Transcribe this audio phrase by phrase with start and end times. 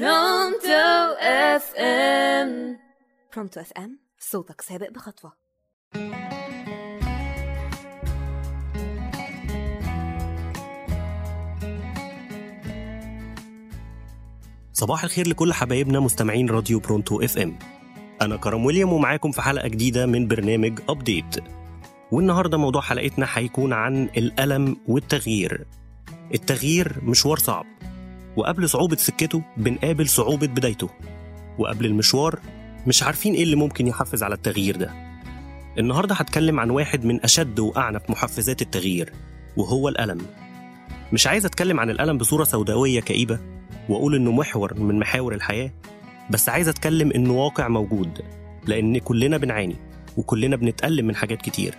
[0.00, 2.78] Pronto FM
[3.34, 5.32] Pronto FM صوتك سابق بخطوة.
[14.72, 17.58] صباح الخير لكل حبايبنا مستمعين راديو Pronto FM
[18.22, 21.36] أنا كرم ويليام ومعاكم في حلقة جديدة من برنامج Update
[22.12, 25.66] والنهاردة موضوع حلقتنا هيكون عن الألم والتغيير.
[26.34, 27.66] التغيير مشوار صعب.
[28.36, 30.88] وقبل صعوبة سكته بنقابل صعوبة بدايته.
[31.58, 32.38] وقبل المشوار
[32.86, 34.90] مش عارفين إيه اللي ممكن يحفز على التغيير ده.
[35.78, 39.12] النهارده هتكلم عن واحد من أشد وأعنف محفزات التغيير
[39.56, 40.20] وهو الألم.
[41.12, 43.38] مش عايز أتكلم عن الألم بصورة سوداوية كئيبة
[43.88, 45.70] وأقول إنه محور من محاور الحياة
[46.30, 48.22] بس عايز أتكلم إنه واقع موجود
[48.66, 49.76] لأن كلنا بنعاني
[50.16, 51.74] وكلنا بنتألم من حاجات كتير.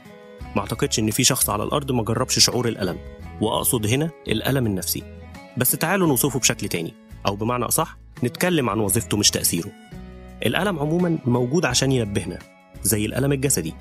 [0.55, 2.97] ما أعتقدش إن في شخص على الأرض ما جربش شعور الألم
[3.41, 5.03] وأقصد هنا الألم النفسي.
[5.57, 6.93] بس تعالوا نوصفه بشكل تاني.
[7.27, 9.71] أو بمعنى أصح نتكلم عن وظيفته مش تأثيره.
[10.45, 12.39] الالم عموما موجود عشان ينبهنا
[12.83, 13.73] زي الالم الجسدي.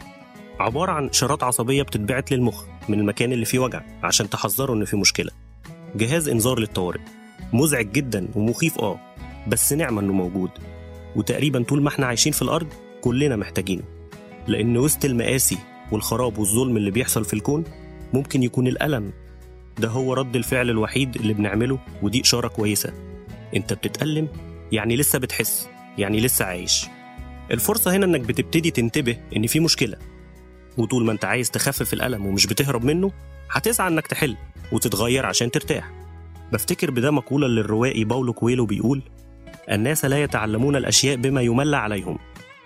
[0.60, 4.96] عبارة عن اشارات عصبية بتتبعت للمخ من المكان اللي فيه وجع عشان تحذره ان في
[4.96, 5.30] مشكلة.
[5.96, 7.00] جهاز إنذار للطوارئ.
[7.52, 9.00] مزعج جدا ومخيف آه
[9.48, 10.50] بس نعمة إنه موجود.
[11.16, 12.68] وتقريبا طول ما إحنا عايشين في الأرض
[13.00, 13.82] كلنا محتاجينه.
[14.46, 15.58] لأن وسط المآسي
[15.92, 17.64] والخراب والظلم اللي بيحصل في الكون
[18.12, 19.12] ممكن يكون الألم
[19.78, 22.92] ده هو رد الفعل الوحيد اللي بنعمله ودي إشارة كويسة.
[23.56, 24.28] أنت بتتألم
[24.72, 26.86] يعني لسه بتحس يعني لسه عايش.
[27.50, 29.96] الفرصة هنا إنك بتبتدي تنتبه إن في مشكلة
[30.78, 33.12] وطول ما أنت عايز تخفف الألم ومش بتهرب منه
[33.50, 34.36] هتسعى إنك تحل
[34.72, 35.90] وتتغير عشان ترتاح.
[36.52, 39.02] بفتكر بده مقولة للروائي باولو كويلو بيقول
[39.70, 42.18] الناس لا يتعلمون الأشياء بما يملى عليهم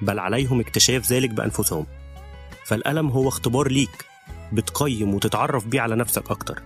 [0.02, 1.86] بل عليهم اكتشاف ذلك بأنفسهم.
[2.64, 4.04] فالألم هو اختبار ليك
[4.52, 6.62] بتقيم وتتعرف بيه على نفسك أكتر.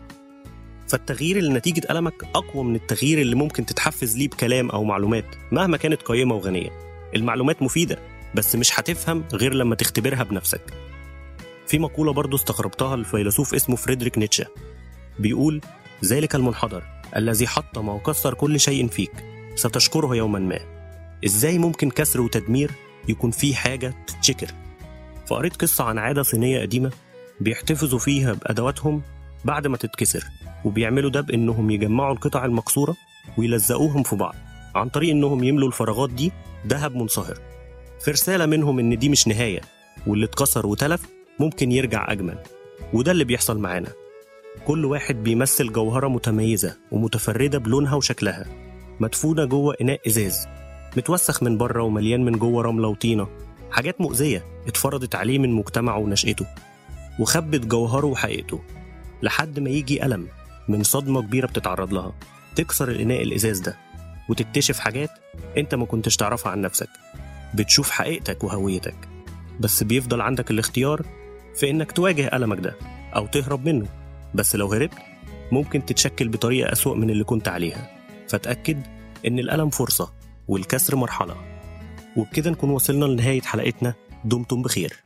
[0.92, 5.76] فالتغيير اللي نتيجة ألمك أقوى من التغيير اللي ممكن تتحفز ليه بكلام أو معلومات مهما
[5.76, 6.70] كانت قيمة وغنية.
[7.16, 7.98] المعلومات مفيدة
[8.34, 10.60] بس مش هتفهم غير لما تختبرها بنفسك.
[11.66, 14.46] في مقولة برضو استغربتها لفيلسوف اسمه فريدريك نيتشه.
[15.18, 15.60] بيقول
[16.04, 16.82] ذلك المنحدر
[17.16, 19.12] الذي حطم وكسر كل شيء فيك
[19.54, 20.58] ستشكره يوما ما.
[21.24, 22.70] إزاي ممكن كسر وتدمير
[23.08, 24.50] يكون فيه حاجة تتشكر؟
[25.26, 26.92] فقريت قصة عن عادة صينية قديمة
[27.40, 29.02] بيحتفظوا فيها بأدواتهم
[29.44, 30.24] بعد ما تتكسر
[30.64, 32.96] وبيعملوا ده بإنهم يجمعوا القطع المكسورة
[33.38, 34.34] ويلزقوهم في بعض.
[34.74, 36.32] عن طريق إنهم يملوا الفراغات دي
[36.66, 37.38] ذهب منصهر.
[38.00, 39.60] في رسالة منهم إن دي مش نهاية
[40.06, 41.06] واللي اتكسر وتلف
[41.40, 42.38] ممكن يرجع أجمل.
[42.92, 43.88] وده اللي بيحصل معانا.
[44.66, 48.46] كل واحد بيمثل جوهرة متميزة ومتفردة بلونها وشكلها.
[49.00, 50.46] مدفونة جوه إناء إزاز.
[50.96, 53.28] متوسخ من بره ومليان من جوه رملة وطينة.
[53.70, 54.44] حاجات مؤذية.
[54.66, 56.46] اتفرضت عليه من مجتمعه ونشأته.
[57.18, 58.60] وخبت جوهره وحقيقته.
[59.22, 60.28] لحد ما يجي ألم
[60.68, 62.12] من صدمة كبيرة بتتعرض لها.
[62.56, 63.76] تكسر الإناء الإزاز ده
[64.28, 65.10] وتكتشف حاجات
[65.56, 66.88] أنت ما كنتش تعرفها عن نفسك.
[67.54, 68.94] بتشوف حقيقتك وهويتك.
[69.60, 71.02] بس بيفضل عندك الاختيار
[71.54, 72.76] في إنك تواجه ألمك ده
[73.16, 73.86] أو تهرب منه.
[74.34, 74.98] بس لو هربت
[75.52, 77.90] ممكن تتشكل بطريقة أسوأ من اللي كنت عليها.
[78.28, 78.82] فتأكد
[79.26, 80.12] إن الألم فرصة
[80.48, 81.36] والكسر مرحلة.
[82.16, 83.94] وبكده نكون وصلنا لنهاية حلقتنا.
[84.24, 85.02] دمتم بخير.